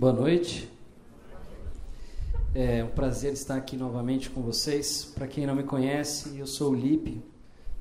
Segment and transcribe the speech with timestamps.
[0.00, 0.66] Boa noite.
[2.54, 5.04] É um prazer estar aqui novamente com vocês.
[5.04, 7.22] Para quem não me conhece, eu sou o Lipe,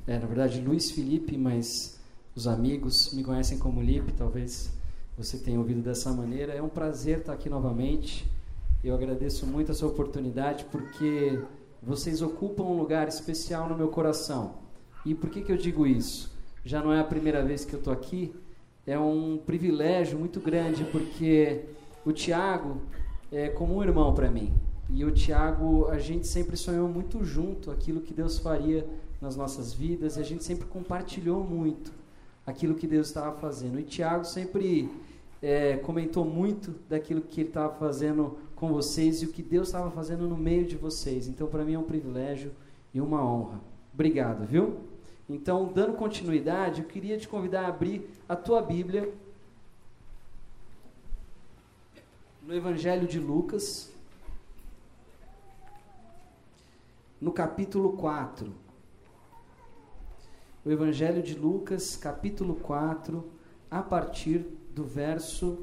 [0.06, 1.98] é, na verdade Luiz Felipe, mas
[2.36, 4.70] os amigos me conhecem como Lipe, talvez
[5.18, 6.52] você tenha ouvido dessa maneira.
[6.52, 8.30] É um prazer estar aqui novamente.
[8.84, 11.42] Eu agradeço muito essa oportunidade porque
[11.82, 14.56] vocês ocupam um lugar especial no meu coração.
[15.06, 16.38] E por que, que eu digo isso?
[16.66, 18.36] Já não é a primeira vez que eu estou aqui,
[18.86, 21.79] é um privilégio muito grande porque
[22.10, 22.82] o Tiago
[23.32, 24.52] é como um irmão para mim.
[24.90, 28.88] E o Tiago, a gente sempre sonhou muito junto aquilo que Deus faria
[29.22, 31.92] nas nossas vidas e a gente sempre compartilhou muito
[32.46, 33.80] aquilo que Deus estava fazendo.
[33.80, 34.90] E Tiago sempre
[35.40, 39.92] é, comentou muito daquilo que ele estava fazendo com vocês e o que Deus estava
[39.92, 41.28] fazendo no meio de vocês.
[41.28, 42.52] Então, para mim é um privilégio
[42.92, 43.62] e uma honra.
[43.94, 44.78] Obrigado, viu?
[45.30, 49.14] Então, dando continuidade, eu queria te convidar a abrir a tua Bíblia
[52.50, 53.92] no Evangelho de Lucas,
[57.22, 58.52] no capítulo 4.
[60.66, 63.24] O Evangelho de Lucas, capítulo 4,
[63.70, 65.60] a partir do verso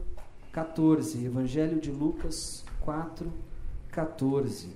[0.53, 1.25] 14.
[1.25, 3.33] Evangelho de Lucas 4,
[3.91, 4.69] 14.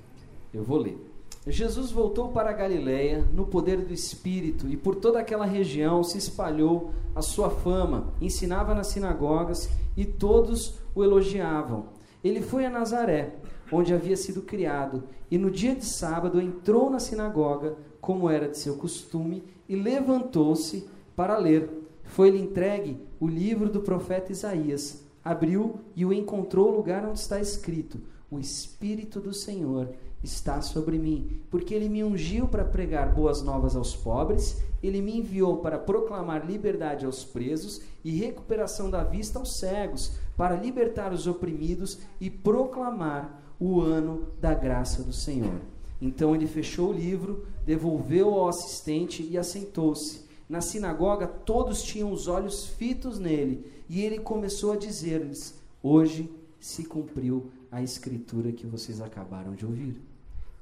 [0.53, 0.98] Eu vou ler.
[1.47, 6.92] Jesus voltou para Galiléia no poder do Espírito e por toda aquela região se espalhou
[7.14, 8.12] a sua fama.
[8.20, 12.00] Ensinava nas sinagogas e todos o elogiavam.
[12.22, 13.34] Ele foi a Nazaré,
[13.72, 18.58] onde havia sido criado, e no dia de sábado entrou na sinagoga, como era de
[18.58, 21.70] seu costume, e levantou-se para ler.
[22.04, 25.04] Foi-lhe entregue o livro do profeta Isaías.
[25.24, 29.91] Abriu e o encontrou o lugar onde está escrito: O Espírito do Senhor
[30.22, 35.18] está sobre mim, porque ele me ungiu para pregar boas novas aos pobres, ele me
[35.18, 41.27] enviou para proclamar liberdade aos presos e recuperação da vista aos cegos, para libertar os
[41.27, 45.60] oprimidos e proclamar o ano da graça do Senhor.
[46.00, 50.25] Então ele fechou o livro, devolveu ao assistente e assentou-se.
[50.48, 56.84] Na sinagoga todos tinham os olhos fitos nele, e ele começou a dizer-lhes: Hoje se
[56.84, 60.00] cumpriu a escritura que vocês acabaram de ouvir.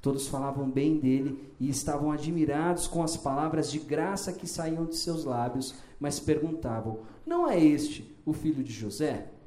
[0.01, 4.97] Todos falavam bem dele e estavam admirados com as palavras de graça que saíam de
[4.97, 9.38] seus lábios, mas perguntavam: Não é este o filho de José?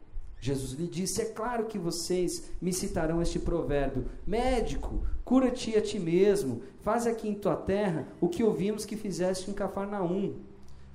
[0.43, 6.01] Jesus lhe disse: É claro que vocês me citarão este provérbio: Médico, cura-te a ti
[6.01, 10.35] mesmo, faz aqui em tua terra o que ouvimos que fizeste em Cafarnaum.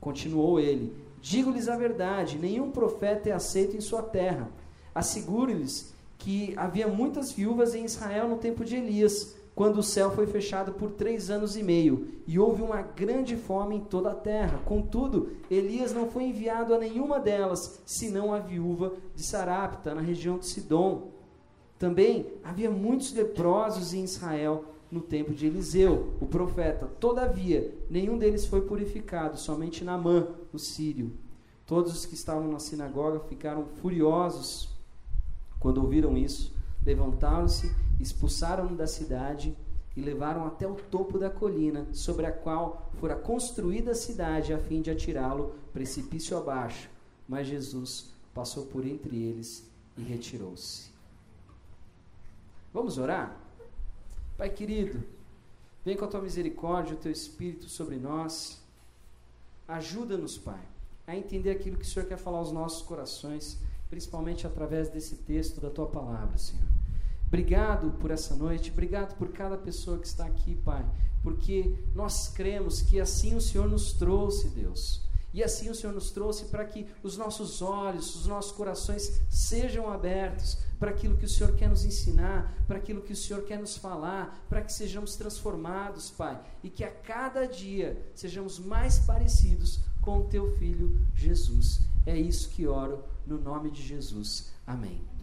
[0.02, 4.52] Continuou ele: Digo-lhes a verdade: nenhum profeta é aceito em sua terra.
[4.94, 10.28] Asseguro-lhes que havia muitas viúvas em Israel no tempo de Elias quando o céu foi
[10.28, 14.62] fechado por três anos e meio, e houve uma grande fome em toda a terra.
[14.63, 20.38] Contudo, Elias não foi enviado a nenhuma delas, senão a viúva de Sarapta, na região
[20.38, 21.07] de Sidom.
[21.79, 26.85] Também havia muitos leprosos em Israel no tempo de Eliseu, o profeta.
[27.00, 31.13] Todavia, nenhum deles foi purificado, somente Naamã, o sírio.
[31.66, 34.69] Todos os que estavam na sinagoga ficaram furiosos
[35.59, 36.56] quando ouviram isso
[36.88, 37.69] Levantaram-se,
[38.00, 39.56] expulsaram-no da cidade
[39.96, 44.59] e levaram até o topo da colina, sobre a qual fora construída a cidade, a
[44.59, 46.88] fim de atirá-lo precipício abaixo.
[47.28, 50.91] Mas Jesus passou por entre eles e retirou-se.
[52.72, 53.36] Vamos orar?
[54.38, 55.03] Pai querido,
[55.84, 58.62] vem com a tua misericórdia, o teu Espírito sobre nós.
[59.68, 60.62] Ajuda-nos, Pai,
[61.07, 63.57] a entender aquilo que o Senhor quer falar aos nossos corações,
[63.90, 66.76] principalmente através desse texto da tua palavra, Senhor.
[67.27, 70.85] Obrigado por essa noite, obrigado por cada pessoa que está aqui, Pai,
[71.21, 75.05] porque nós cremos que assim o Senhor nos trouxe, Deus.
[75.33, 79.91] E assim o Senhor nos trouxe para que os nossos olhos, os nossos corações sejam
[79.91, 83.59] abertos para aquilo que o Senhor quer nos ensinar, para aquilo que o Senhor quer
[83.59, 89.81] nos falar, para que sejamos transformados, Pai, e que a cada dia sejamos mais parecidos
[90.01, 91.81] com o Teu Filho Jesus.
[92.05, 94.53] É isso que oro no nome de Jesus.
[94.65, 95.16] Amém.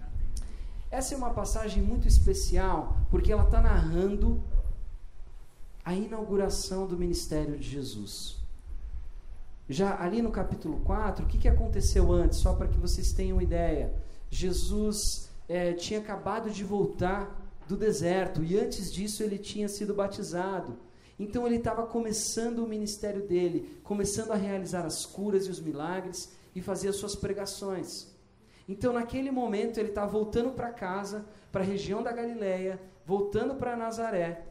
[0.94, 4.40] Essa é uma passagem muito especial porque ela está narrando
[5.84, 8.36] a inauguração do ministério de Jesus.
[9.68, 12.38] Já ali no capítulo 4, o que, que aconteceu antes?
[12.38, 13.92] Só para que vocês tenham ideia.
[14.30, 20.76] Jesus é, tinha acabado de voltar do deserto e antes disso ele tinha sido batizado.
[21.18, 26.30] Então ele estava começando o ministério dele, começando a realizar as curas e os milagres
[26.54, 28.13] e fazer as suas pregações.
[28.68, 33.76] Então, naquele momento, ele está voltando para casa, para a região da Galileia, voltando para
[33.76, 34.44] Nazaré,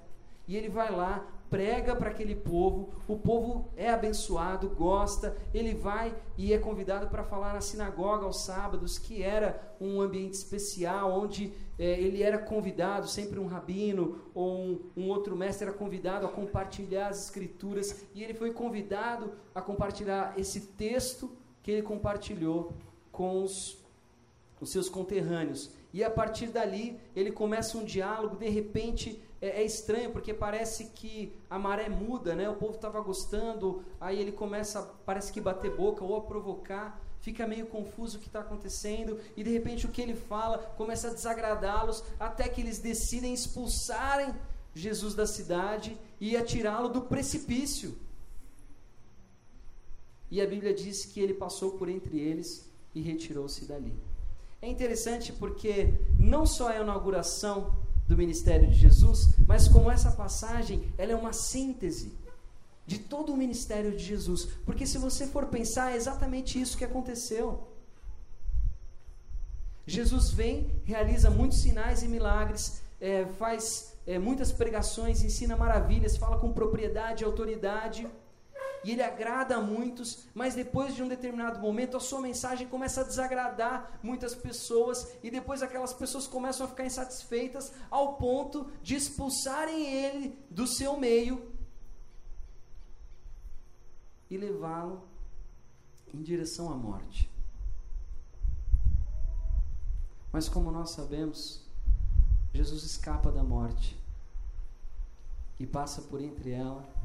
[0.47, 6.11] e ele vai lá prega para aquele povo, o povo é abençoado, gosta, ele vai
[6.35, 11.53] e é convidado para falar na sinagoga aos sábados, que era um ambiente especial, onde
[11.77, 16.29] é, ele era convidado, sempre um rabino ou um, um outro mestre era convidado a
[16.29, 21.29] compartilhar as escrituras, e ele foi convidado a compartilhar esse texto
[21.61, 22.73] que ele compartilhou
[23.11, 23.77] com os,
[24.63, 25.71] os seus conterrâneos.
[25.93, 30.85] E a partir dali, ele começa um diálogo, de repente é, é estranho, porque parece
[30.85, 32.49] que a maré muda, né?
[32.49, 37.45] O povo estava gostando, aí ele começa, parece que bater boca ou a provocar, fica
[37.45, 41.13] meio confuso o que está acontecendo, e de repente o que ele fala começa a
[41.13, 44.33] desagradá-los, até que eles decidem expulsarem
[44.73, 47.97] Jesus da cidade e atirá-lo do precipício.
[50.31, 53.93] E a Bíblia diz que ele passou por entre eles e retirou-se dali.
[54.63, 57.75] É interessante porque não só a inauguração
[58.07, 62.17] do ministério de Jesus, mas como essa passagem, ela é uma síntese
[62.85, 64.45] de todo o ministério de Jesus.
[64.65, 67.67] Porque se você for pensar, é exatamente isso que aconteceu.
[69.85, 76.37] Jesus vem, realiza muitos sinais e milagres, é, faz é, muitas pregações, ensina maravilhas, fala
[76.37, 78.09] com propriedade e autoridade
[78.83, 83.01] e ele agrada a muitos, mas depois de um determinado momento a sua mensagem começa
[83.01, 88.95] a desagradar muitas pessoas e depois aquelas pessoas começam a ficar insatisfeitas ao ponto de
[88.95, 91.51] expulsarem ele do seu meio
[94.29, 95.07] e levá-lo
[96.13, 97.31] em direção à morte.
[100.31, 101.63] Mas como nós sabemos,
[102.53, 103.97] Jesus escapa da morte
[105.59, 107.02] e passa por entre ela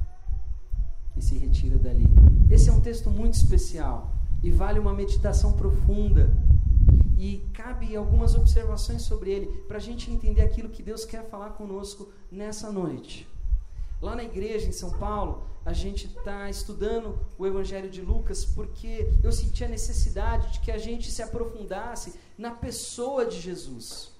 [1.18, 2.06] e se retira dali.
[2.50, 6.30] Esse é um texto muito especial e vale uma meditação profunda.
[7.18, 11.50] E cabe algumas observações sobre ele para a gente entender aquilo que Deus quer falar
[11.50, 13.28] conosco nessa noite.
[14.00, 19.12] Lá na igreja em São Paulo, a gente está estudando o Evangelho de Lucas porque
[19.22, 24.12] eu senti a necessidade de que a gente se aprofundasse na pessoa de Jesus.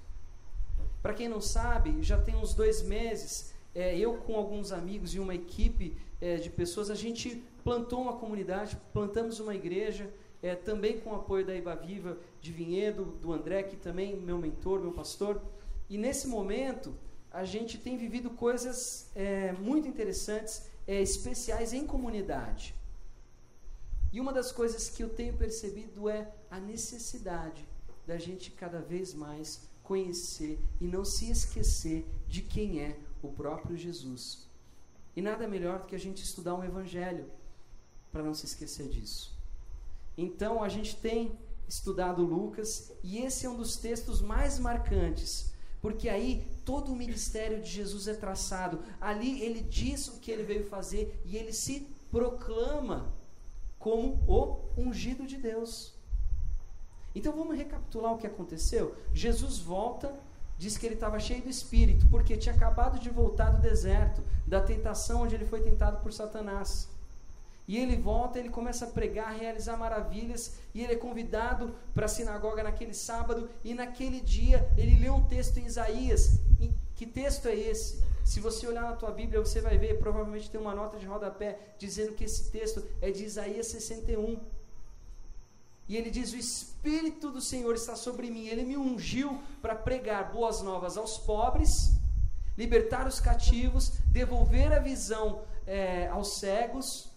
[1.00, 5.20] Para quem não sabe, já tem uns dois meses, é, eu com alguns amigos e
[5.20, 10.10] uma equipe é, de pessoas, a gente plantou uma comunidade, plantamos uma igreja,
[10.42, 14.36] é, também com o apoio da Iba Viva de Vinhedo, do André, que também meu
[14.36, 15.40] mentor, meu pastor.
[15.88, 16.92] E nesse momento,
[17.30, 22.74] a gente tem vivido coisas é, muito interessantes, é, especiais em comunidade.
[24.12, 27.64] E uma das coisas que eu tenho percebido é a necessidade
[28.04, 33.76] da gente cada vez mais conhecer e não se esquecer de quem é o próprio
[33.76, 34.48] Jesus.
[35.16, 37.28] E nada melhor do que a gente estudar um evangelho
[38.12, 39.36] para não se esquecer disso.
[40.16, 41.36] Então a gente tem
[41.66, 47.60] estudado Lucas e esse é um dos textos mais marcantes, porque aí todo o ministério
[47.60, 48.80] de Jesus é traçado.
[49.00, 53.12] Ali ele diz o que ele veio fazer e ele se proclama
[53.78, 55.94] como o ungido de Deus.
[57.14, 58.94] Então vamos recapitular o que aconteceu.
[59.12, 60.18] Jesus volta
[60.58, 64.60] diz que ele estava cheio do espírito, porque tinha acabado de voltar do deserto, da
[64.60, 66.88] tentação onde ele foi tentado por Satanás.
[67.68, 72.06] E ele volta, ele começa a pregar, a realizar maravilhas, e ele é convidado para
[72.06, 76.40] a sinagoga naquele sábado, e naquele dia ele lê um texto em Isaías.
[76.58, 78.02] E que texto é esse?
[78.24, 81.58] Se você olhar na tua Bíblia, você vai ver, provavelmente tem uma nota de rodapé
[81.78, 84.38] dizendo que esse texto é de Isaías 61.
[85.88, 88.46] E ele diz: O Espírito do Senhor está sobre mim.
[88.46, 91.92] Ele me ungiu para pregar boas novas aos pobres,
[92.56, 97.08] libertar os cativos, devolver a visão é, aos cegos,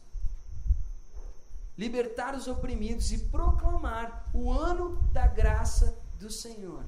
[1.78, 6.86] libertar os oprimidos e proclamar o ano da graça do Senhor.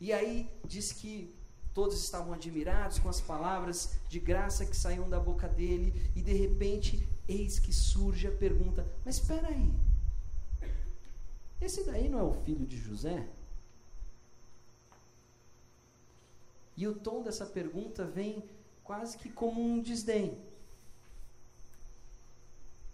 [0.00, 1.38] E aí diz que
[1.72, 6.32] Todos estavam admirados com as palavras de graça que saíam da boca dele, e de
[6.32, 9.72] repente, eis que surge a pergunta: Mas espera aí,
[11.60, 13.28] esse daí não é o filho de José?
[16.76, 18.42] E o tom dessa pergunta vem
[18.82, 20.38] quase que como um desdém.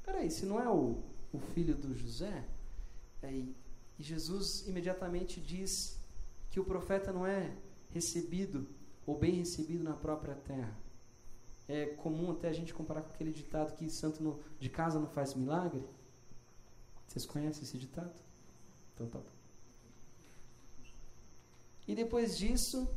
[0.05, 1.00] Peraí, se não é o,
[1.33, 2.45] o filho do José?
[3.23, 3.55] Aí,
[3.99, 5.99] e Jesus imediatamente diz
[6.50, 7.52] que o profeta não é
[7.90, 8.66] recebido
[9.07, 10.76] ou bem recebido na própria terra.
[11.69, 15.35] É comum até a gente comparar com aquele ditado que santo de casa não faz
[15.35, 15.85] milagre.
[17.07, 18.15] Vocês conhecem esse ditado?
[18.95, 19.37] Então tá bom.
[21.89, 22.89] E depois disso,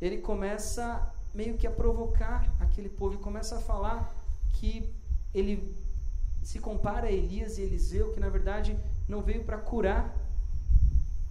[0.00, 4.14] ele começa meio que a provocar aquele povo e começa a falar
[4.52, 4.88] que
[5.32, 5.76] ele
[6.42, 10.16] se compara a Elias e Eliseu, que na verdade não veio para curar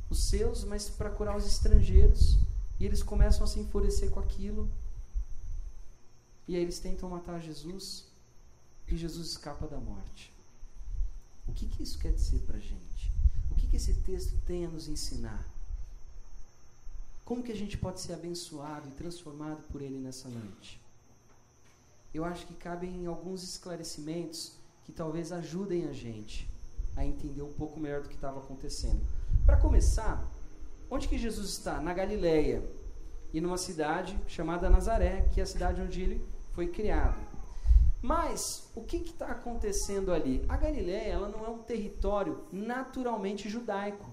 [0.10, 2.38] os seus, mas para curar os estrangeiros.
[2.80, 4.70] E eles começam a se enfurecer com aquilo.
[6.48, 8.06] E aí eles tentam matar Jesus
[8.88, 10.34] e Jesus escapa da morte.
[11.48, 13.12] O que, que isso quer dizer para a gente?
[13.52, 15.46] O que, que esse texto tem a nos ensinar?
[17.26, 20.82] Como que a gente pode ser abençoado e transformado por ele nessa noite?
[22.14, 26.50] Eu acho que cabem alguns esclarecimentos que talvez ajudem a gente
[26.96, 29.02] a entender um pouco melhor do que estava acontecendo.
[29.46, 30.30] Para começar,
[30.92, 31.82] onde que Jesus está?
[31.82, 32.64] Na Galileia
[33.34, 37.34] e numa cidade chamada Nazaré, que é a cidade onde ele foi criado.
[38.02, 40.44] Mas o que está acontecendo ali?
[40.50, 44.06] A Galileia ela não é um território naturalmente judaico.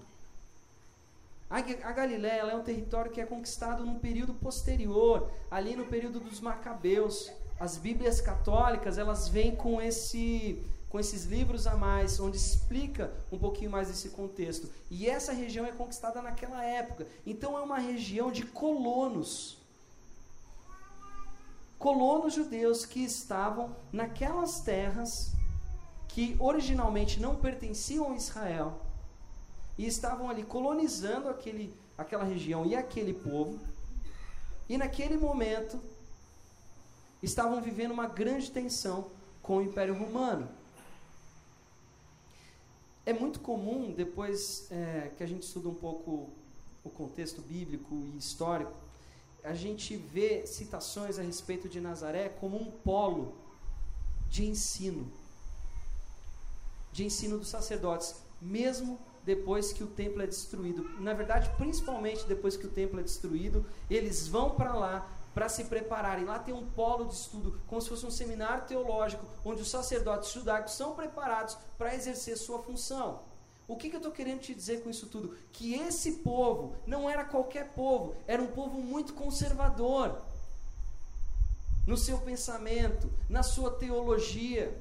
[1.49, 5.85] A, a Galileia ela é um território que é conquistado num período posterior, ali no
[5.85, 7.29] período dos Macabeus.
[7.59, 13.37] As Bíblias católicas elas vêm com esse com esses livros a mais, onde explica um
[13.37, 14.69] pouquinho mais esse contexto.
[14.89, 17.07] E essa região é conquistada naquela época.
[17.25, 19.60] Então é uma região de colonos
[21.81, 25.31] colonos judeus que estavam naquelas terras
[26.07, 28.79] que originalmente não pertenciam a Israel
[29.79, 33.59] e estavam ali colonizando aquele, aquela região e aquele povo.
[34.69, 35.81] E naquele momento
[37.23, 39.09] estavam vivendo uma grande tensão
[39.41, 40.47] com o Império Romano.
[43.07, 46.29] É muito comum, depois é, que a gente estuda um pouco
[46.83, 48.80] o contexto bíblico e histórico,
[49.43, 53.33] a gente vê citações a respeito de Nazaré como um polo
[54.29, 55.11] de ensino,
[56.91, 60.83] de ensino dos sacerdotes, mesmo depois que o templo é destruído.
[60.99, 65.65] Na verdade, principalmente depois que o templo é destruído, eles vão para lá para se
[65.65, 66.25] prepararem.
[66.25, 70.31] Lá tem um polo de estudo, como se fosse um seminário teológico, onde os sacerdotes
[70.31, 73.21] judaicos são preparados para exercer sua função.
[73.71, 75.33] O que, que eu estou querendo te dizer com isso tudo?
[75.53, 80.21] Que esse povo não era qualquer povo, era um povo muito conservador
[81.87, 84.77] no seu pensamento, na sua teologia.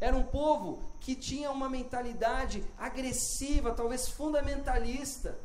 [0.00, 5.38] Era um povo que tinha uma mentalidade agressiva, talvez fundamentalista.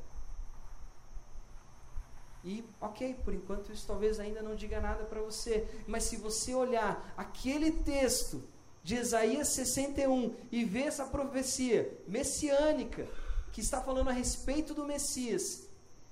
[2.45, 6.55] E, ok, por enquanto isso talvez ainda não diga nada para você, mas se você
[6.55, 8.41] olhar aquele texto
[8.83, 13.07] de Isaías 61 e ver essa profecia messiânica
[13.51, 15.67] que está falando a respeito do Messias,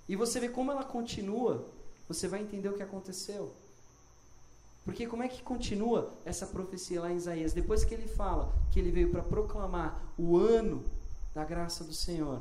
[0.08, 1.66] e você vê como ela continua,
[2.08, 3.54] você vai entender o que aconteceu.
[4.84, 7.54] Porque como é que continua essa profecia lá em Isaías?
[7.54, 10.86] Depois que ele fala que ele veio para proclamar o ano
[11.34, 12.40] da graça do Senhor,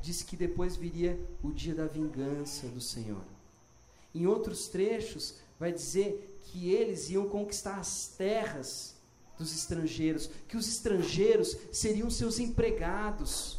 [0.00, 3.22] diz que depois viria o dia da vingança do Senhor.
[4.14, 8.93] Em outros trechos, vai dizer que eles iam conquistar as terras
[9.38, 13.58] dos estrangeiros, que os estrangeiros seriam seus empregados,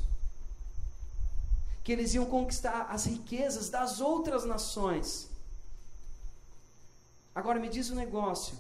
[1.84, 5.30] que eles iam conquistar as riquezas das outras nações.
[7.34, 8.58] Agora me diz um negócio: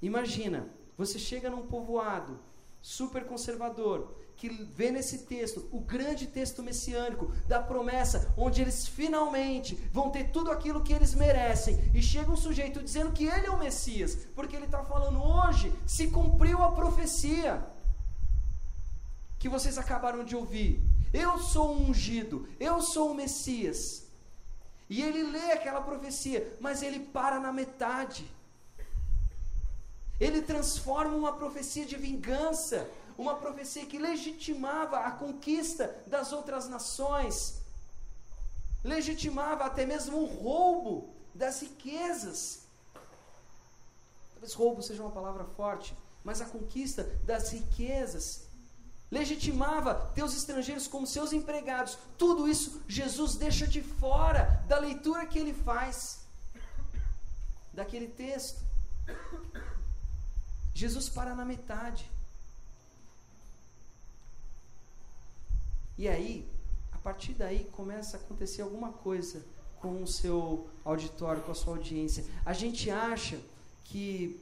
[0.00, 2.38] imagina, você chega num povoado
[2.80, 9.74] super conservador, que vê nesse texto o grande texto messiânico da promessa, onde eles finalmente
[9.92, 13.50] vão ter tudo aquilo que eles merecem, e chega um sujeito dizendo que ele é
[13.50, 17.66] o Messias, porque ele está falando hoje se cumpriu a profecia
[19.38, 20.82] que vocês acabaram de ouvir.
[21.12, 24.06] Eu sou um ungido, eu sou o Messias.
[24.88, 28.30] E ele lê aquela profecia, mas ele para na metade.
[30.20, 32.86] Ele transforma uma profecia de vingança
[33.20, 37.60] uma profecia que legitimava a conquista das outras nações,
[38.82, 42.62] legitimava até mesmo o roubo das riquezas.
[44.32, 48.46] Talvez roubo seja uma palavra forte, mas a conquista das riquezas
[49.10, 51.98] legitimava ter os estrangeiros como seus empregados.
[52.16, 56.20] Tudo isso Jesus deixa de fora da leitura que ele faz
[57.74, 58.62] daquele texto.
[60.74, 62.10] Jesus para na metade.
[65.98, 66.48] E aí,
[66.92, 69.44] a partir daí, começa a acontecer alguma coisa
[69.80, 72.24] com o seu auditório, com a sua audiência.
[72.44, 73.38] A gente acha
[73.84, 74.40] que,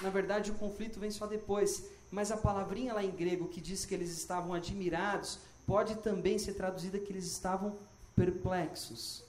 [0.00, 1.84] na verdade, o conflito vem só depois.
[2.10, 6.54] Mas a palavrinha lá em grego que diz que eles estavam admirados, pode também ser
[6.54, 7.76] traduzida que eles estavam
[8.16, 9.22] perplexos,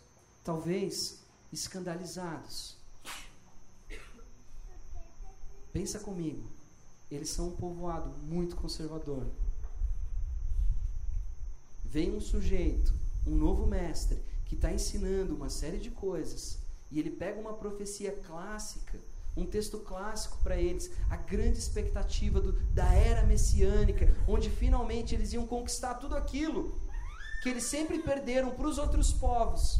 [0.43, 1.19] talvez
[1.51, 2.78] escandalizados.
[5.71, 6.49] Pensa comigo,
[7.11, 9.27] eles são um povoado muito conservador.
[11.85, 12.93] Vem um sujeito,
[13.25, 16.59] um novo mestre, que está ensinando uma série de coisas,
[16.91, 18.99] e ele pega uma profecia clássica,
[19.37, 25.33] um texto clássico para eles, a grande expectativa do, da era messiânica, onde finalmente eles
[25.33, 26.79] iam conquistar tudo aquilo
[27.41, 29.79] que eles sempre perderam para os outros povos.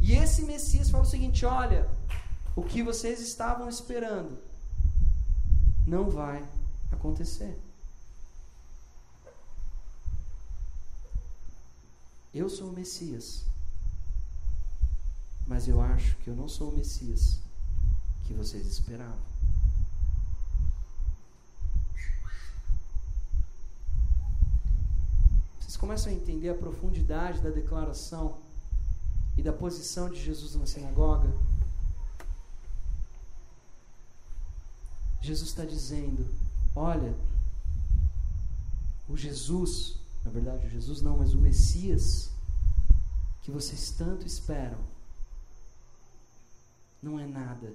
[0.00, 1.88] E esse Messias fala o seguinte: olha,
[2.54, 4.38] o que vocês estavam esperando
[5.86, 6.44] não vai
[6.90, 7.56] acontecer.
[12.34, 13.46] Eu sou o Messias,
[15.46, 17.40] mas eu acho que eu não sou o Messias
[18.24, 19.24] que vocês esperavam.
[25.60, 28.38] Vocês começam a entender a profundidade da declaração
[29.38, 31.32] e da posição de Jesus na sinagoga?
[35.26, 36.24] Jesus está dizendo:
[36.74, 37.16] olha,
[39.08, 42.30] o Jesus, na verdade, o Jesus não, mas o Messias,
[43.42, 44.78] que vocês tanto esperam,
[47.02, 47.74] não é nada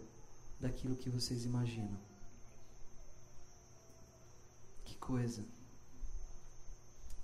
[0.62, 2.00] daquilo que vocês imaginam.
[4.86, 5.44] Que coisa.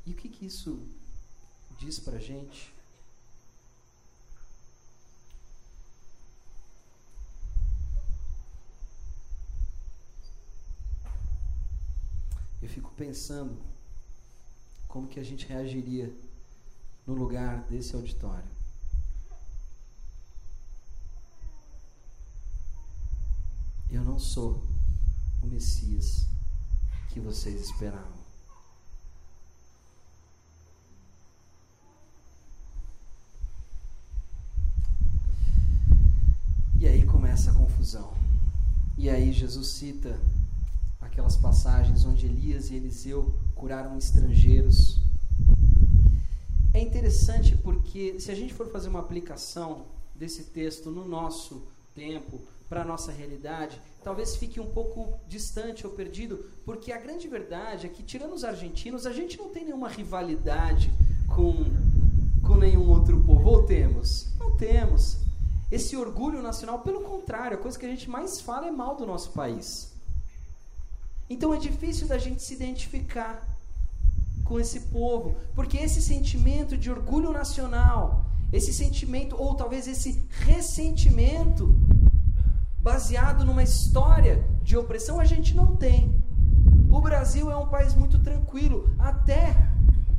[0.06, 0.86] E o que, que isso
[1.78, 2.74] diz para a gente?
[12.62, 13.58] Eu fico pensando
[14.88, 16.14] como que a gente reagiria
[17.08, 18.48] no lugar desse auditório.
[23.90, 24.64] Eu não sou
[25.42, 26.28] o Messias
[27.10, 28.18] que vocês esperavam.
[36.80, 38.16] E aí começa a confusão.
[38.96, 40.20] E aí Jesus cita
[41.28, 44.98] aquelas passagens onde Elias e Eliseu curaram estrangeiros.
[46.74, 52.40] É interessante porque se a gente for fazer uma aplicação desse texto no nosso tempo,
[52.70, 57.88] para a nossa realidade, talvez fique um pouco distante ou perdido, porque a grande verdade
[57.88, 60.94] é que, tirando os argentinos, a gente não tem nenhuma rivalidade
[61.28, 61.54] com,
[62.46, 63.50] com nenhum outro povo.
[63.50, 64.28] Ou temos?
[64.38, 65.18] Não temos.
[65.72, 69.06] Esse orgulho nacional, pelo contrário, a coisa que a gente mais fala é mal do
[69.06, 69.97] nosso país.
[71.30, 73.58] Então é difícil da gente se identificar
[74.44, 81.76] com esse povo, porque esse sentimento de orgulho nacional, esse sentimento, ou talvez esse ressentimento,
[82.80, 86.24] baseado numa história de opressão, a gente não tem.
[86.90, 89.54] O Brasil é um país muito tranquilo, até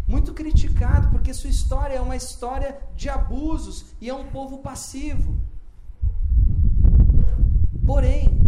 [0.07, 5.37] muito criticado, porque sua história é uma história de abusos e é um povo passivo.
[7.87, 8.39] Porém,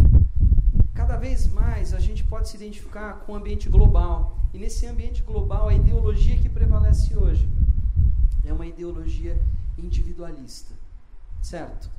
[1.11, 4.37] cada vez mais a gente pode se identificar com o ambiente global.
[4.53, 7.49] E nesse ambiente global, a ideologia que prevalece hoje
[8.45, 9.37] é uma ideologia
[9.77, 10.73] individualista.
[11.41, 11.91] Certo?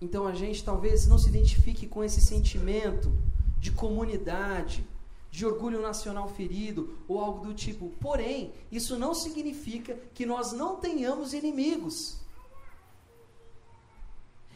[0.00, 3.12] Então a gente talvez não se identifique com esse sentimento
[3.58, 4.86] de comunidade,
[5.28, 7.88] de orgulho nacional ferido ou algo do tipo.
[8.00, 12.20] Porém, isso não significa que nós não tenhamos inimigos.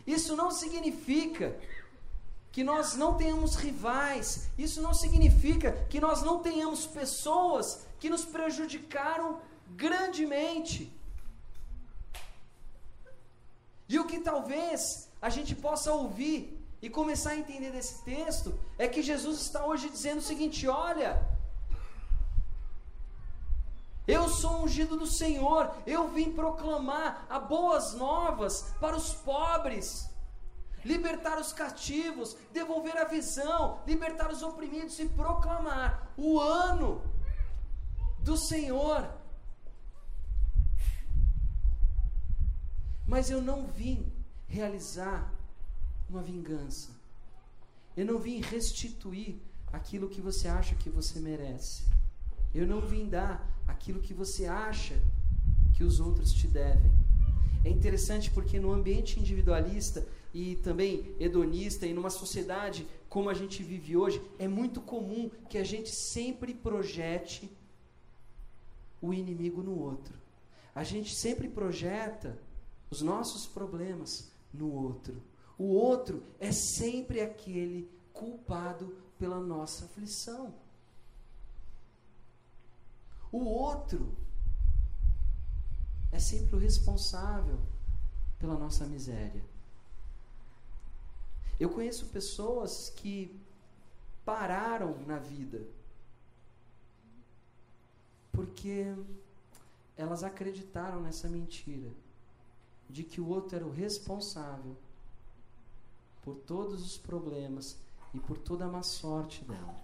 [0.07, 1.59] Isso não significa
[2.53, 4.49] que nós não tenhamos rivais.
[4.59, 10.93] Isso não significa que nós não tenhamos pessoas que nos prejudicaram grandemente.
[13.89, 18.87] E o que talvez a gente possa ouvir e começar a entender desse texto é
[18.87, 21.27] que Jesus está hoje dizendo o seguinte: olha,
[24.07, 30.11] eu sou ungido do Senhor, eu vim proclamar a boas novas para os pobres,
[30.85, 37.03] libertar os cativos, devolver a visão, libertar os oprimidos e proclamar o ano
[38.21, 39.09] do Senhor.
[43.07, 44.13] Mas eu não vim
[44.47, 45.33] realizar
[46.09, 46.91] uma vingança.
[47.97, 49.41] Eu não vim restituir
[49.73, 51.85] aquilo que você acha que você merece.
[52.55, 54.95] Eu não vim dar aquilo que você acha
[55.75, 56.93] que os outros te devem.
[57.65, 63.63] É interessante porque no ambiente individualista e também hedonista e numa sociedade como a gente
[63.63, 67.55] vive hoje, é muito comum que a gente sempre projete
[69.03, 70.15] o inimigo no outro.
[70.75, 72.39] A gente sempre projeta
[72.91, 75.23] os nossos problemas no outro.
[75.59, 80.55] O outro é sempre aquele culpado pela nossa aflição.
[83.31, 84.17] O outro
[86.11, 87.59] é sempre o responsável
[88.39, 89.52] pela nossa miséria.
[91.59, 93.39] Eu conheço pessoas que
[94.25, 95.67] pararam na vida
[98.33, 98.95] porque
[99.97, 101.91] elas acreditaram nessa mentira
[102.89, 104.77] de que o outro era o responsável
[106.23, 107.77] por todos os problemas
[108.15, 109.83] e por toda a má sorte dela.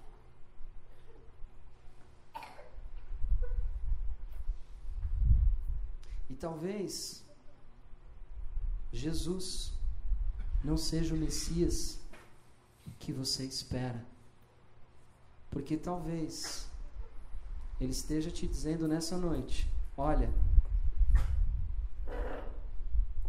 [6.30, 7.24] E talvez
[8.92, 9.72] Jesus
[10.62, 11.98] não seja o Messias
[12.98, 14.04] que você espera.
[15.50, 16.68] Porque talvez
[17.80, 20.32] Ele esteja te dizendo nessa noite: olha,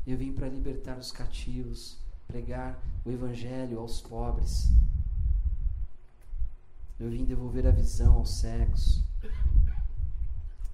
[0.06, 4.70] eu vim para libertar os cativos, pregar o Evangelho aos pobres.
[7.00, 9.04] Eu vim devolver a visão aos cegos.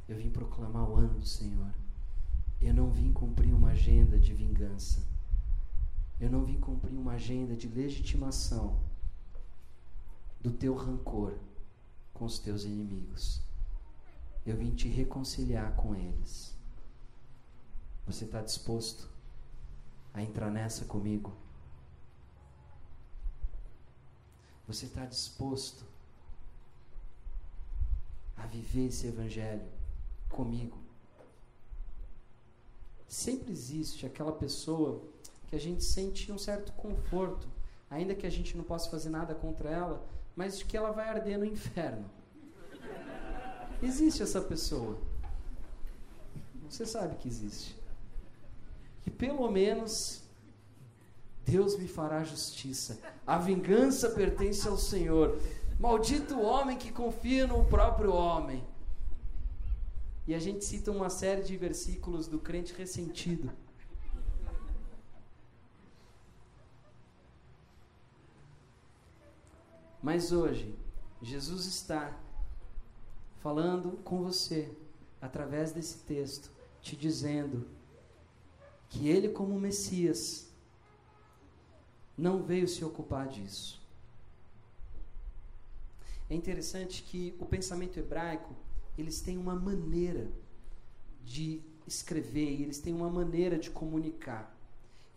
[0.07, 1.71] Eu vim proclamar o ano do Senhor.
[2.61, 5.14] Eu não vim cumprir uma agenda de vingança.
[6.19, 8.79] Eu não vim cumprir uma agenda de legitimação
[10.39, 11.37] do teu rancor
[12.13, 13.41] com os teus inimigos.
[14.45, 16.55] Eu vim te reconciliar com eles.
[18.05, 19.09] Você está disposto
[20.13, 21.35] a entrar nessa comigo?
[24.67, 25.83] Você está disposto
[28.37, 29.67] a viver esse evangelho
[30.29, 30.77] comigo?
[33.07, 35.01] Sempre existe aquela pessoa
[35.55, 37.47] que a gente sente um certo conforto,
[37.89, 41.39] ainda que a gente não possa fazer nada contra ela, mas que ela vai arder
[41.39, 42.11] no inferno.
[43.81, 44.97] Existe essa pessoa.
[46.69, 47.79] Você sabe que existe.
[49.01, 50.23] Que pelo menos
[51.45, 52.99] Deus me fará justiça.
[53.25, 55.39] A vingança pertence ao Senhor.
[55.79, 58.61] Maldito o homem que confia no próprio homem.
[60.27, 63.49] E a gente cita uma série de versículos do crente ressentido.
[70.05, 70.71] Mas hoje,
[71.19, 72.15] Jesus está
[73.39, 74.71] falando com você
[75.19, 77.67] através desse texto, te dizendo
[78.87, 80.53] que ele, como Messias,
[82.15, 83.81] não veio se ocupar disso.
[86.29, 88.55] É interessante que o pensamento hebraico,
[88.95, 90.29] eles têm uma maneira
[91.23, 94.55] de escrever, eles têm uma maneira de comunicar.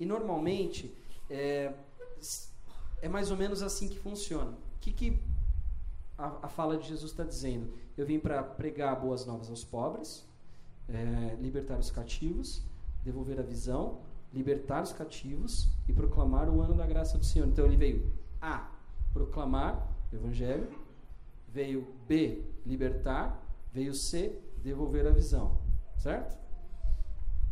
[0.01, 0.97] E normalmente
[1.29, 1.75] é,
[3.03, 5.23] é mais ou menos assim que funciona que, que
[6.17, 7.73] a, a fala de Jesus está dizendo?
[7.97, 10.27] Eu vim para pregar boas novas aos pobres,
[10.89, 12.63] é, libertar os cativos,
[13.05, 14.01] devolver a visão,
[14.33, 17.47] libertar os cativos e proclamar o ano da graça do Senhor.
[17.49, 18.71] Então ele veio A,
[19.13, 20.69] proclamar o evangelho,
[21.49, 25.59] veio B, libertar, veio C, devolver a visão,
[25.97, 26.37] certo?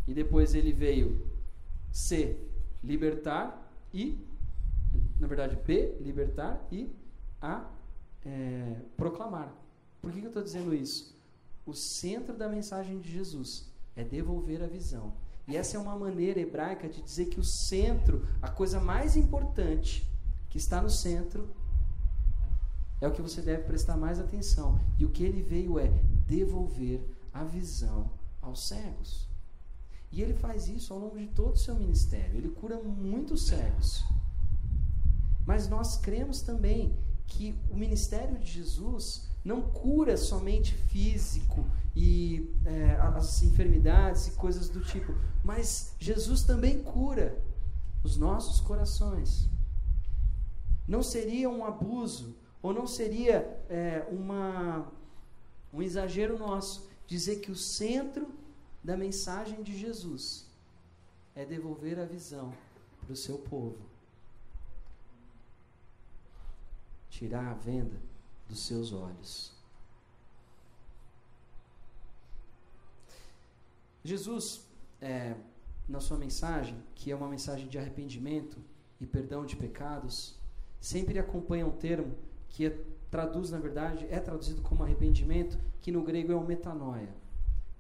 [0.07, 1.27] E depois ele veio
[1.91, 2.39] C,
[2.83, 4.25] libertar e,
[5.19, 6.91] na verdade, B, libertar e
[7.41, 7.69] a
[8.25, 9.53] é, proclamar.
[10.01, 11.17] Por que, que eu estou dizendo isso?
[11.65, 15.13] O centro da mensagem de Jesus é devolver a visão.
[15.49, 20.09] E essa é uma maneira hebraica de dizer que o centro, a coisa mais importante
[20.49, 21.49] que está no centro,
[23.01, 24.81] é o que você deve prestar mais atenção.
[24.99, 25.89] E o que ele veio é
[26.27, 27.01] devolver
[27.33, 29.29] a visão aos cegos.
[30.11, 32.37] E ele faz isso ao longo de todo o seu ministério.
[32.37, 34.05] Ele cura muitos cegos.
[35.45, 36.97] Mas nós cremos também
[37.27, 44.69] que o ministério de Jesus não cura somente físico e é, as enfermidades e coisas
[44.69, 47.37] do tipo, mas Jesus também cura
[48.03, 49.49] os nossos corações.
[50.87, 54.87] Não seria um abuso ou não seria é, uma,
[55.73, 58.29] um exagero nosso dizer que o centro
[58.83, 60.47] da mensagem de Jesus
[61.35, 62.53] é devolver a visão
[63.01, 63.79] para o seu povo.
[67.17, 67.99] Tirar a venda
[68.47, 69.51] dos seus olhos.
[74.05, 74.67] Jesus,
[75.01, 75.35] é,
[75.89, 78.59] na sua mensagem, que é uma mensagem de arrependimento
[79.01, 80.39] e perdão de pecados,
[80.79, 82.15] sempre acompanha um termo
[82.51, 87.15] que é, traduz, na verdade, é traduzido como arrependimento, que no grego é o metanoia.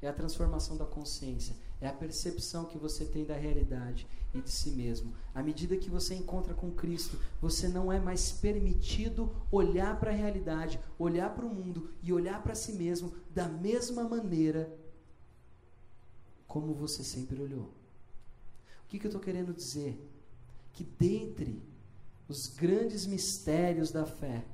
[0.00, 4.50] É a transformação da consciência, é a percepção que você tem da realidade e de
[4.50, 5.14] si mesmo.
[5.34, 10.14] À medida que você encontra com Cristo, você não é mais permitido olhar para a
[10.14, 14.74] realidade, olhar para o mundo e olhar para si mesmo da mesma maneira
[16.46, 17.64] como você sempre olhou.
[18.84, 20.00] O que, que eu estou querendo dizer?
[20.72, 21.62] Que dentre
[22.28, 24.44] os grandes mistérios da fé,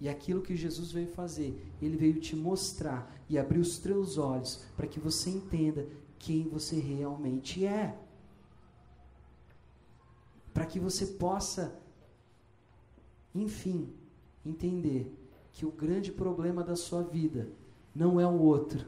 [0.00, 4.64] e aquilo que Jesus veio fazer, ele veio te mostrar e abrir os teus olhos
[4.74, 5.86] para que você entenda
[6.20, 7.98] quem você realmente é.
[10.52, 11.80] Para que você possa,
[13.34, 13.92] enfim,
[14.44, 15.16] entender
[15.50, 17.50] que o grande problema da sua vida
[17.94, 18.86] não é o outro,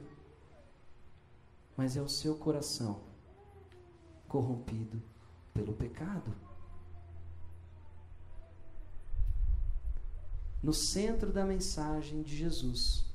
[1.77, 3.01] mas é o seu coração
[4.29, 5.03] corrompido
[5.55, 6.33] pelo pecado.
[10.63, 13.07] No centro da mensagem de Jesus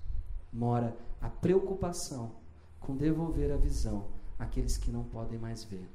[0.51, 2.46] mora a preocupação
[2.79, 4.05] com devolver a visão
[4.37, 5.87] àqueles que não podem mais ver.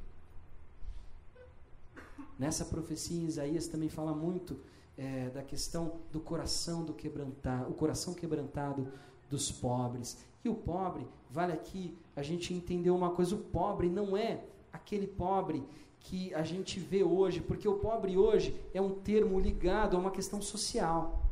[2.39, 4.59] Nessa profecia em Isaías também fala muito
[4.97, 8.93] é, da questão do coração do quebrantado, o coração quebrantado
[9.31, 10.19] dos pobres.
[10.45, 15.07] E o pobre, vale aqui a gente entender uma coisa: o pobre não é aquele
[15.07, 15.65] pobre
[16.01, 20.11] que a gente vê hoje, porque o pobre hoje é um termo ligado a uma
[20.11, 21.23] questão social.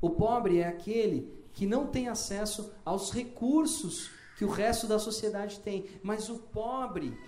[0.00, 5.58] O pobre é aquele que não tem acesso aos recursos que o resto da sociedade
[5.60, 7.18] tem, mas o pobre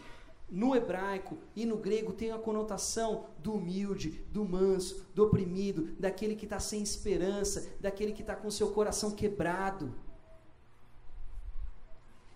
[0.51, 6.37] no hebraico e no grego tem a conotação do humilde, do manso, do oprimido, daquele
[6.37, 9.95] que está sem esperança, daquele que está com seu coração quebrado.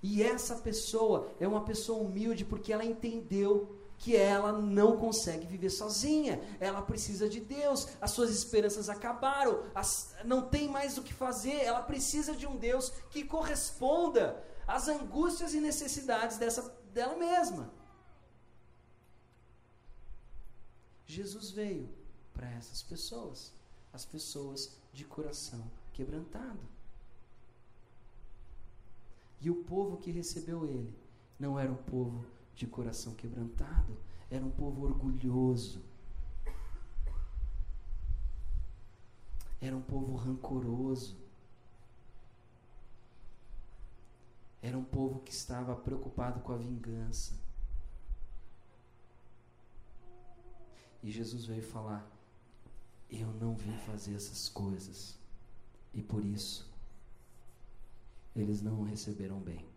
[0.02, 5.70] E essa pessoa é uma pessoa humilde porque ela entendeu que ela não consegue viver
[5.70, 11.14] sozinha, ela precisa de Deus, as suas esperanças acabaram, as, não tem mais o que
[11.14, 17.72] fazer, ela precisa de um Deus que corresponda às angústias e necessidades dessa, dela mesma.
[21.06, 21.88] Jesus veio
[22.34, 23.52] para essas pessoas,
[23.92, 25.62] as pessoas de coração
[25.92, 26.58] quebrantado.
[29.40, 30.92] E o povo que recebeu ele
[31.38, 33.96] não era um povo de coração quebrantado,
[34.30, 35.82] era um povo orgulhoso.
[39.60, 41.16] Era um povo rancoroso.
[44.60, 47.34] Era um povo que estava preocupado com a vingança.
[51.02, 52.06] E Jesus veio falar:
[53.10, 55.18] Eu não vim fazer essas coisas.
[55.92, 56.72] E por isso,
[58.34, 59.71] eles não o receberam bem.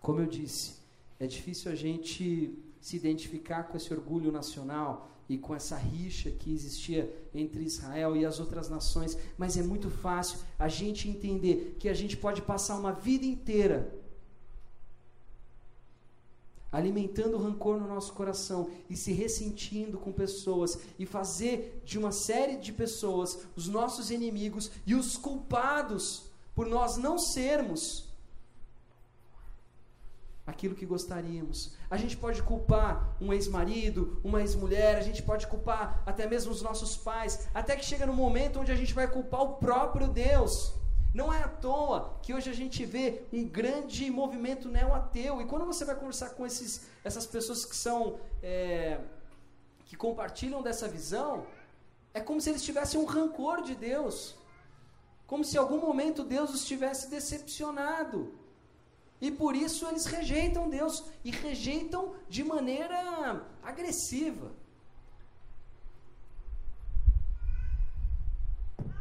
[0.00, 0.74] Como eu disse,
[1.18, 6.52] é difícil a gente se identificar com esse orgulho nacional e com essa rixa que
[6.52, 11.88] existia entre Israel e as outras nações, mas é muito fácil a gente entender que
[11.88, 13.94] a gente pode passar uma vida inteira
[16.72, 22.56] alimentando rancor no nosso coração e se ressentindo com pessoas e fazer de uma série
[22.56, 28.09] de pessoas os nossos inimigos e os culpados por nós não sermos
[30.50, 31.74] aquilo que gostaríamos.
[31.88, 36.62] A gente pode culpar um ex-marido, uma ex-mulher, a gente pode culpar até mesmo os
[36.62, 40.74] nossos pais, até que chega no momento onde a gente vai culpar o próprio Deus.
[41.12, 45.40] Não é à toa que hoje a gente vê um grande movimento neo-ateu.
[45.40, 48.20] E quando você vai conversar com esses, essas pessoas que são.
[48.42, 49.00] É,
[49.86, 51.44] que compartilham dessa visão,
[52.14, 54.36] é como se eles tivessem um rancor de Deus.
[55.26, 58.32] Como se em algum momento Deus os tivesse decepcionado.
[59.20, 61.04] E por isso eles rejeitam Deus.
[61.24, 64.52] E rejeitam de maneira agressiva.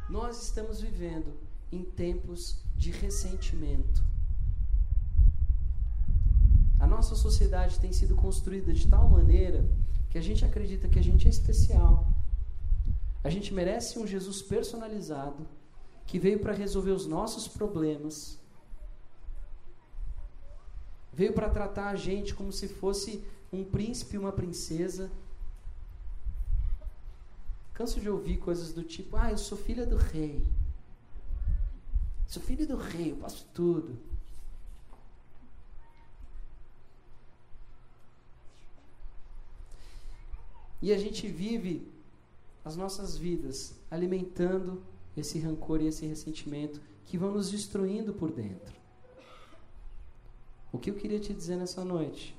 [0.09, 1.33] Nós estamos vivendo
[1.71, 4.03] em tempos de ressentimento.
[6.79, 9.69] A nossa sociedade tem sido construída de tal maneira
[10.09, 12.11] que a gente acredita que a gente é especial.
[13.23, 15.45] A gente merece um Jesus personalizado
[16.07, 18.38] que veio para resolver os nossos problemas.
[21.19, 25.11] Veio para tratar a gente como se fosse um príncipe e uma princesa.
[27.73, 30.47] Canso de ouvir coisas do tipo: "Ah, eu sou filha do rei".
[32.25, 33.99] Sou filho do rei, eu posso tudo.
[40.81, 41.85] E a gente vive
[42.63, 44.81] as nossas vidas alimentando
[45.17, 48.78] esse rancor e esse ressentimento que vão nos destruindo por dentro.
[50.71, 52.35] O que eu queria te dizer nessa noite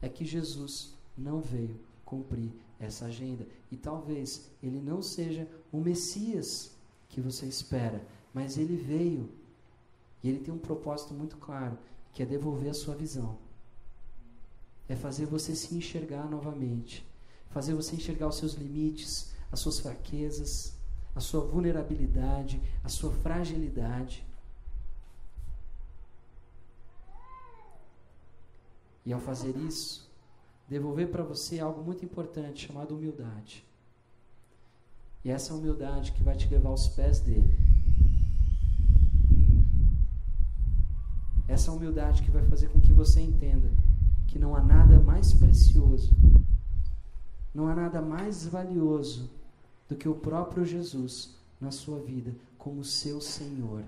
[0.00, 6.72] é que Jesus não veio cumprir essa agenda e talvez ele não seja o Messias
[7.08, 9.28] que você espera, mas ele veio
[10.22, 11.76] e ele tem um propósito muito claro,
[12.12, 13.36] que é devolver a sua visão.
[14.88, 17.06] É fazer você se enxergar novamente,
[17.50, 20.74] fazer você enxergar os seus limites, as suas fraquezas,
[21.14, 24.24] a sua vulnerabilidade, a sua fragilidade.
[29.04, 30.10] E ao fazer isso,
[30.68, 33.64] devolver para você algo muito importante chamado humildade.
[35.24, 37.72] E essa humildade que vai te levar aos pés dele
[41.52, 43.70] Essa humildade que vai fazer com que você entenda
[44.26, 46.10] que não há nada mais precioso,
[47.54, 49.30] não há nada mais valioso
[49.86, 53.84] do que o próprio Jesus na sua vida como seu Senhor.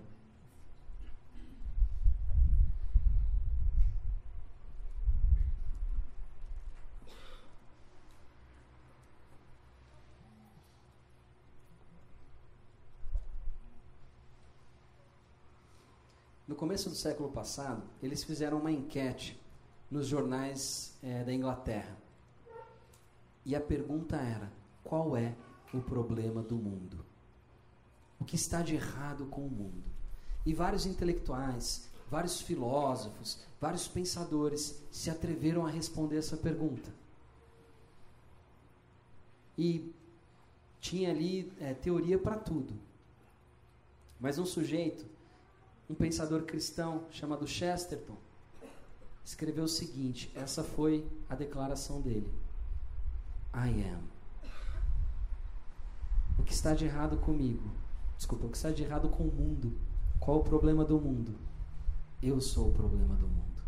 [16.55, 19.37] No começo do século passado, eles fizeram uma enquete
[19.91, 21.99] nos jornais é, da Inglaterra.
[23.45, 24.53] E a pergunta era:
[24.85, 25.35] qual é
[25.75, 27.05] o problema do mundo?
[28.21, 29.83] O que está de errado com o mundo?
[30.47, 36.89] E vários intelectuais, vários filósofos, vários pensadores se atreveram a responder essa pergunta.
[39.59, 39.93] E
[40.81, 42.75] tinha ali é, teoria para tudo.
[44.21, 45.05] Mas um sujeito,
[45.89, 48.17] um pensador cristão chamado Chesterton,
[49.25, 52.33] escreveu o seguinte: essa foi a declaração dele.
[53.55, 54.03] I am.
[56.39, 57.71] O que está de errado comigo?
[58.17, 59.77] Desculpa, o que está de errado com o mundo?
[60.19, 61.35] Qual o problema do mundo?
[62.23, 63.63] Eu sou o problema do mundo.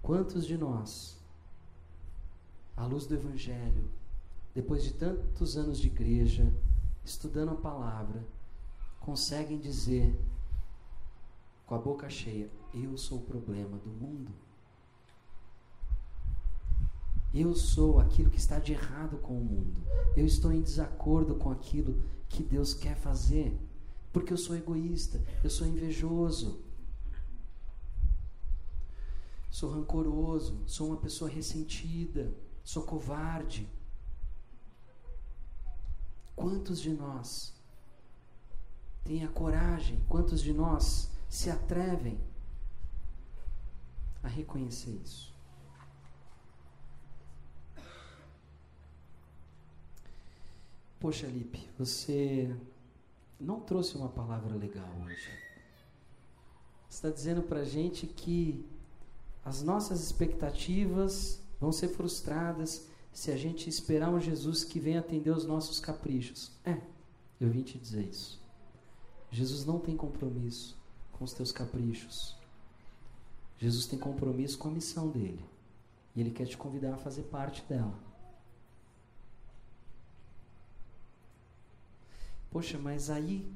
[0.00, 1.16] Quantos de nós,
[2.76, 3.88] à luz do Evangelho,
[4.54, 6.52] depois de tantos anos de igreja,
[7.04, 8.24] estudando a palavra,
[9.04, 10.18] conseguem dizer
[11.66, 14.32] com a boca cheia: Eu sou o problema do mundo?
[17.34, 19.80] Eu sou aquilo que está de errado com o mundo.
[20.16, 23.58] Eu estou em desacordo com aquilo que Deus quer fazer
[24.12, 26.62] porque eu sou egoísta, eu sou invejoso,
[29.50, 33.68] sou rancoroso, sou uma pessoa ressentida, sou covarde.
[36.36, 37.54] Quantos de nós
[39.04, 42.18] têm a coragem, quantos de nós se atrevem
[44.22, 45.32] a reconhecer isso?
[51.00, 52.54] Poxa, Lipe, você
[53.40, 55.28] não trouxe uma palavra legal hoje.
[56.88, 58.64] Está dizendo para a gente que
[59.44, 65.30] as nossas expectativas vão ser frustradas se a gente esperar um Jesus que venha atender
[65.30, 66.52] os nossos caprichos.
[66.64, 66.80] É,
[67.40, 68.41] eu vim te dizer isso.
[69.32, 70.76] Jesus não tem compromisso
[71.10, 72.36] com os teus caprichos.
[73.58, 75.42] Jesus tem compromisso com a missão dele.
[76.14, 77.98] E ele quer te convidar a fazer parte dela.
[82.50, 83.50] Poxa, mas aí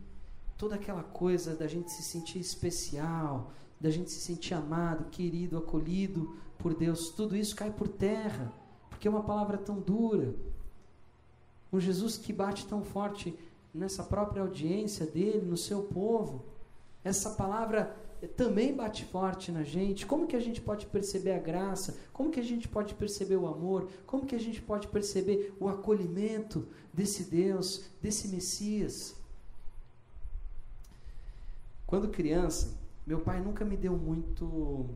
[0.56, 6.34] toda aquela coisa da gente se sentir especial, da gente se sentir amado, querido, acolhido
[6.58, 8.50] por Deus, tudo isso cai por terra,
[8.88, 10.34] porque é uma palavra tão dura.
[11.70, 13.38] Um Jesus que bate tão forte
[13.76, 16.44] nessa própria audiência dele, no seu povo.
[17.04, 17.94] Essa palavra
[18.36, 20.06] também bate forte na gente.
[20.06, 21.98] Como que a gente pode perceber a graça?
[22.12, 23.88] Como que a gente pode perceber o amor?
[24.06, 29.14] Como que a gente pode perceber o acolhimento desse Deus, desse Messias?
[31.86, 34.88] Quando criança, meu pai nunca me deu muito.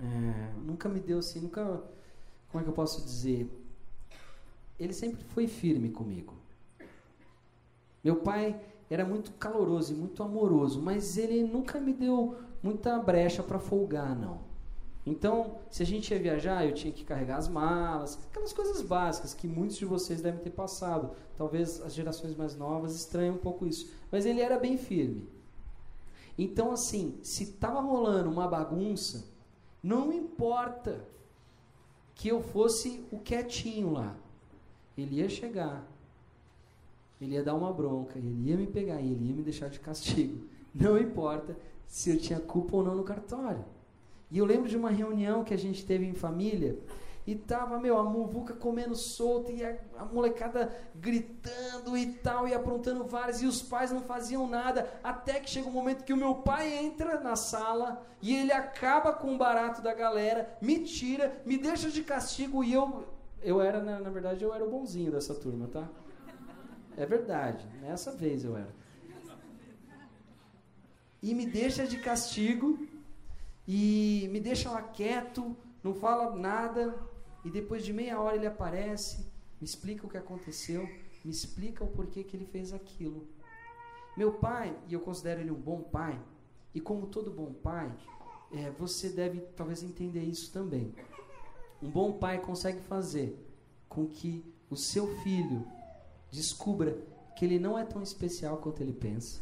[0.00, 1.82] É, nunca me deu assim, nunca.
[2.48, 3.50] Como é que eu posso dizer?
[4.78, 6.41] Ele sempre foi firme comigo.
[8.02, 8.60] Meu pai
[8.90, 14.14] era muito caloroso e muito amoroso, mas ele nunca me deu muita brecha para folgar,
[14.14, 14.52] não.
[15.04, 19.34] Então, se a gente ia viajar, eu tinha que carregar as malas, aquelas coisas básicas
[19.34, 21.10] que muitos de vocês devem ter passado.
[21.36, 25.28] Talvez as gerações mais novas estranhem um pouco isso, mas ele era bem firme.
[26.38, 29.26] Então, assim, se estava rolando uma bagunça,
[29.82, 31.04] não importa
[32.14, 34.16] que eu fosse o quietinho lá,
[34.96, 35.84] ele ia chegar,
[37.24, 40.46] ele ia dar uma bronca, ele ia me pegar, ele ia me deixar de castigo.
[40.74, 41.56] Não importa
[41.86, 43.64] se eu tinha culpa ou não no cartório.
[44.30, 46.78] E eu lembro de uma reunião que a gente teve em família
[47.26, 52.54] e tava, meu, a muvuca comendo solta e a, a, molecada gritando e tal, e
[52.54, 56.16] aprontando várias, e os pais não faziam nada, até que chega um momento que o
[56.16, 61.40] meu pai entra na sala e ele acaba com o barato da galera, me tira,
[61.44, 63.04] me deixa de castigo e eu,
[63.42, 65.88] eu era, na, na verdade, eu era o bonzinho dessa turma, tá?
[66.96, 68.74] É verdade, nessa vez eu era.
[71.22, 72.86] E me deixa de castigo,
[73.66, 76.94] e me deixa lá quieto, não fala nada,
[77.44, 79.26] e depois de meia hora ele aparece,
[79.60, 80.82] me explica o que aconteceu,
[81.24, 83.26] me explica o porquê que ele fez aquilo.
[84.16, 86.20] Meu pai, e eu considero ele um bom pai,
[86.74, 87.90] e como todo bom pai,
[88.52, 90.94] é, você deve talvez entender isso também.
[91.80, 93.38] Um bom pai consegue fazer
[93.88, 95.66] com que o seu filho
[96.32, 96.98] descubra
[97.36, 99.40] que ele não é tão especial quanto ele pensa.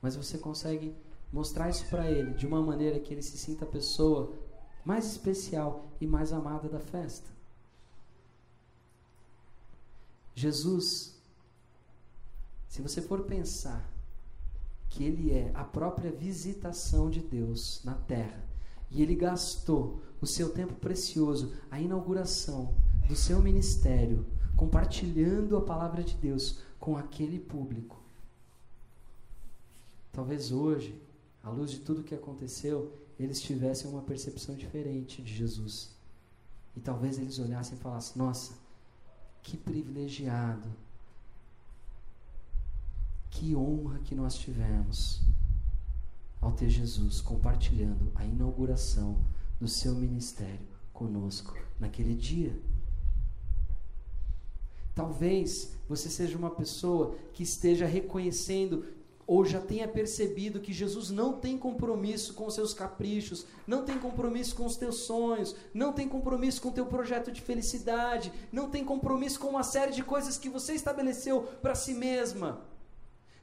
[0.00, 0.94] Mas você consegue
[1.32, 4.32] mostrar isso para ele de uma maneira que ele se sinta a pessoa
[4.84, 7.28] mais especial e mais amada da festa.
[10.34, 11.16] Jesus,
[12.68, 13.92] se você for pensar
[14.88, 18.46] que ele é a própria visitação de Deus na terra,
[18.90, 22.74] e ele gastou o seu tempo precioso, a inauguração
[23.06, 24.24] do seu ministério,
[24.58, 28.02] compartilhando a palavra de Deus com aquele público.
[30.12, 31.00] Talvez hoje,
[31.44, 35.96] à luz de tudo que aconteceu, eles tivessem uma percepção diferente de Jesus.
[36.76, 38.54] E talvez eles olhassem e falassem: Nossa,
[39.44, 40.68] que privilegiado,
[43.30, 45.22] que honra que nós tivemos
[46.40, 49.24] ao ter Jesus compartilhando a inauguração
[49.60, 52.60] do seu ministério conosco naquele dia.
[54.98, 58.84] Talvez você seja uma pessoa que esteja reconhecendo
[59.28, 63.96] ou já tenha percebido que Jesus não tem compromisso com os seus caprichos, não tem
[63.96, 68.70] compromisso com os teus sonhos, não tem compromisso com o teu projeto de felicidade, não
[68.70, 72.60] tem compromisso com uma série de coisas que você estabeleceu para si mesma.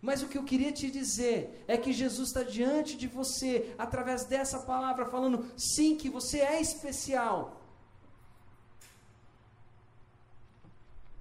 [0.01, 4.25] Mas o que eu queria te dizer é que Jesus está diante de você, através
[4.25, 7.64] dessa palavra, falando sim, que você é especial.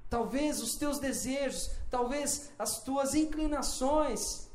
[0.08, 4.48] Talvez os teus desejos, talvez as tuas inclinações,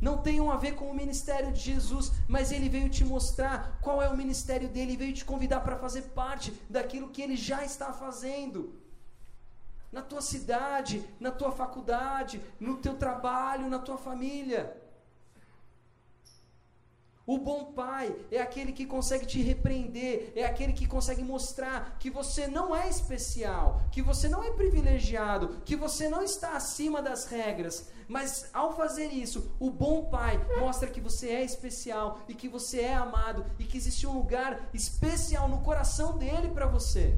[0.00, 4.02] não tenham a ver com o ministério de Jesus, mas ele veio te mostrar qual
[4.02, 7.92] é o ministério dele, veio te convidar para fazer parte daquilo que ele já está
[7.92, 8.74] fazendo.
[9.90, 14.76] Na tua cidade, na tua faculdade, no teu trabalho, na tua família.
[17.26, 22.08] O bom pai é aquele que consegue te repreender, é aquele que consegue mostrar que
[22.08, 27.26] você não é especial, que você não é privilegiado, que você não está acima das
[27.26, 27.88] regras.
[28.06, 32.82] Mas ao fazer isso, o bom pai mostra que você é especial e que você
[32.82, 37.12] é amado e que existe um lugar especial no coração dele para você.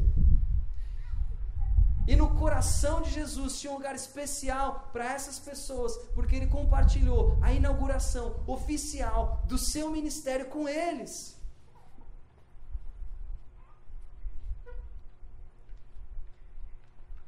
[2.10, 7.36] E no coração de Jesus tinha um lugar especial para essas pessoas, porque ele compartilhou
[7.42, 11.38] a inauguração oficial do seu ministério com eles.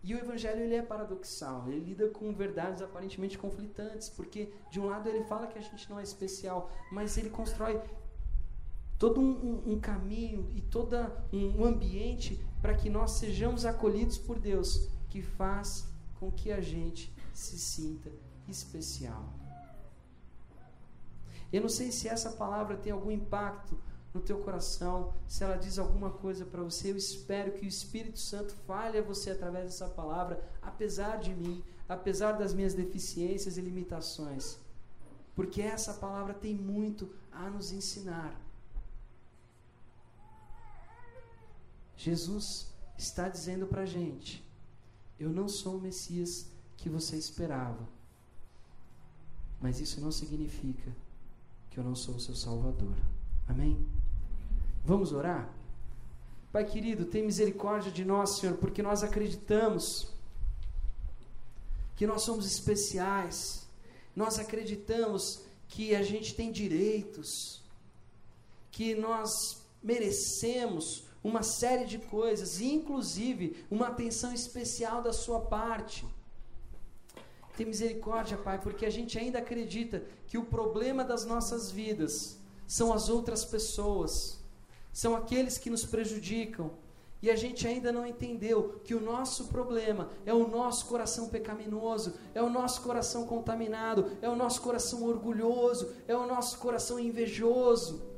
[0.02, 4.86] E o evangelho ele é paradoxal, ele lida com verdades aparentemente conflitantes, porque de um
[4.86, 7.78] lado ele fala que a gente não é especial, mas ele constrói
[9.00, 10.94] todo um, um, um caminho e todo
[11.32, 15.88] um ambiente para que nós sejamos acolhidos por Deus, que faz
[16.20, 18.12] com que a gente se sinta
[18.46, 19.24] especial.
[21.50, 23.74] Eu não sei se essa palavra tem algum impacto
[24.12, 28.18] no teu coração, se ela diz alguma coisa para você, eu espero que o Espírito
[28.18, 33.62] Santo fale a você através dessa palavra, apesar de mim, apesar das minhas deficiências e
[33.62, 34.58] limitações.
[35.34, 38.49] Porque essa palavra tem muito a nos ensinar.
[42.00, 44.42] Jesus está dizendo para a gente:
[45.18, 46.46] eu não sou o Messias
[46.78, 47.86] que você esperava,
[49.60, 50.90] mas isso não significa
[51.70, 52.96] que eu não sou o seu Salvador.
[53.46, 53.86] Amém?
[54.82, 55.54] Vamos orar?
[56.50, 60.10] Pai querido, tem misericórdia de nós, Senhor, porque nós acreditamos
[61.96, 63.68] que nós somos especiais,
[64.16, 67.62] nós acreditamos que a gente tem direitos,
[68.70, 76.06] que nós merecemos uma série de coisas, inclusive uma atenção especial da sua parte.
[77.56, 82.92] Tem misericórdia, Pai, porque a gente ainda acredita que o problema das nossas vidas são
[82.92, 84.38] as outras pessoas,
[84.92, 86.70] são aqueles que nos prejudicam.
[87.22, 92.14] E a gente ainda não entendeu que o nosso problema é o nosso coração pecaminoso,
[92.34, 98.09] é o nosso coração contaminado, é o nosso coração orgulhoso, é o nosso coração invejoso.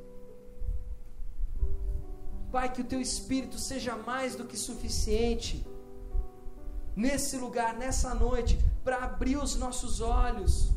[2.53, 5.66] Pai, que o teu espírito seja mais do que suficiente
[6.94, 10.70] nesse lugar, nessa noite, para abrir os nossos olhos,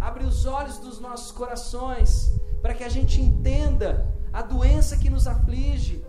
[0.00, 5.28] abrir os olhos dos nossos corações, para que a gente entenda a doença que nos
[5.28, 6.04] aflige,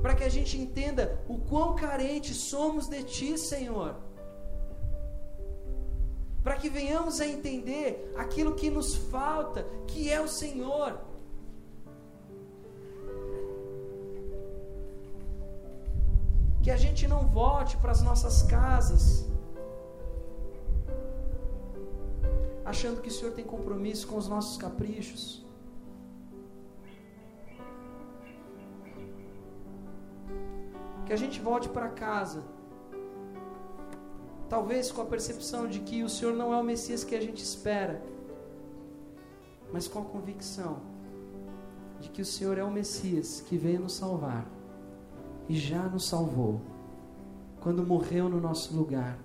[0.00, 3.96] para que a gente entenda o quão carentes somos de Ti, Senhor,
[6.44, 11.09] para que venhamos a entender aquilo que nos falta, que é o Senhor.
[16.62, 19.30] Que a gente não volte para as nossas casas
[22.64, 25.44] achando que o Senhor tem compromisso com os nossos caprichos.
[31.06, 32.44] Que a gente volte para casa,
[34.48, 37.42] talvez com a percepção de que o Senhor não é o Messias que a gente
[37.42, 38.00] espera,
[39.72, 40.78] mas com a convicção
[41.98, 44.46] de que o Senhor é o Messias que veio nos salvar
[45.50, 46.60] e já nos salvou,
[47.60, 49.18] quando morreu no nosso lugar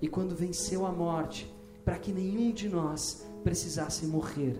[0.00, 4.56] e quando venceu a morte, para que nenhum de nós precisasse morrer.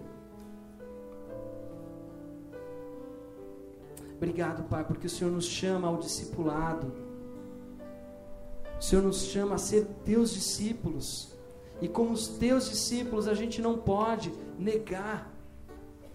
[4.19, 6.93] Obrigado, Pai, porque o Senhor nos chama ao discipulado.
[8.79, 11.35] O Senhor nos chama a ser teus discípulos.
[11.81, 15.33] E como os teus discípulos, a gente não pode negar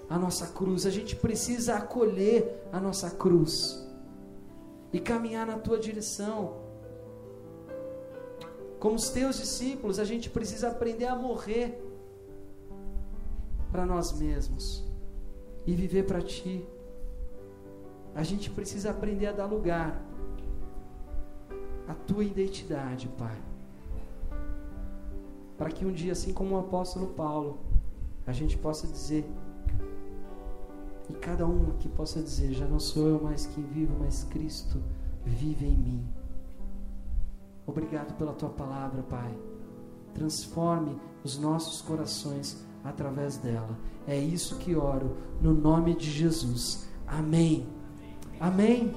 [0.08, 3.89] a nossa cruz, a gente precisa acolher a nossa cruz
[4.92, 6.58] e caminhar na tua direção.
[8.80, 11.84] Como os teus discípulos, a gente precisa aprender a morrer
[13.72, 14.84] para nós mesmos
[15.66, 16.66] e viver para ti.
[18.16, 20.02] A gente precisa aprender a dar lugar
[21.88, 23.38] à tua identidade, Pai.
[25.58, 27.60] Para que um dia, assim como o apóstolo Paulo,
[28.26, 29.26] a gente possa dizer,
[31.10, 34.82] e cada um aqui possa dizer: já não sou eu mais quem vivo, mas Cristo
[35.26, 36.08] vive em mim.
[37.66, 39.36] Obrigado pela tua palavra, Pai.
[40.14, 43.78] Transforme os nossos corações através dela.
[44.08, 46.88] É isso que oro, no nome de Jesus.
[47.06, 47.68] Amém.
[48.40, 48.94] Amém.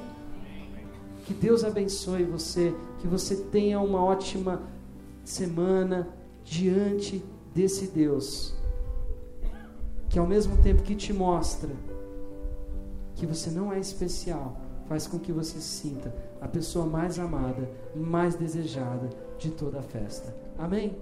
[1.27, 4.63] Que Deus abençoe você, que você tenha uma ótima
[5.25, 6.09] semana
[6.45, 8.55] diante desse Deus,
[10.09, 11.71] que ao mesmo tempo que te mostra
[13.15, 14.57] que você não é especial,
[14.89, 19.09] faz com que você se sinta a pessoa mais amada, mais desejada
[19.39, 20.35] de toda a festa.
[20.59, 20.97] Amém?